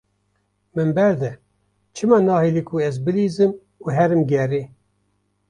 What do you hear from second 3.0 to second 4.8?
bileyzim û herim gerê?